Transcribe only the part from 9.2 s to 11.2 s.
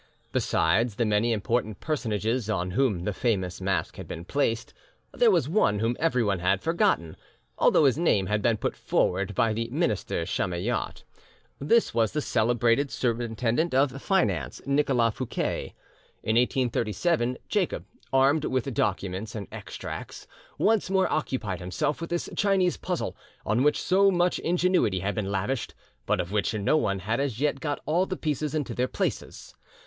by the minister Chamillart: